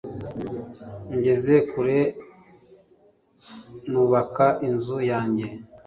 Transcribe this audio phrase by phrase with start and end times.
[1.15, 1.99] Ngeze kure
[3.91, 5.47] nubaka inzu yanjye